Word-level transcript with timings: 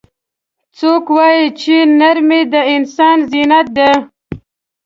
څوک 0.77 1.05
وایي 1.15 1.45
چې 1.61 1.75
نرمۍ 1.99 2.41
د 2.53 2.55
انسان 2.75 3.17
زینت 3.31 3.67
ده 3.77 3.89